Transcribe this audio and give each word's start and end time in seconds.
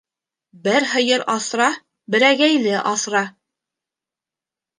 Бер 0.67 0.85
һыйыр 0.93 1.25
аҫра, 1.33 1.67
берәгәйле 2.15 2.73
аҫра. 2.93 3.23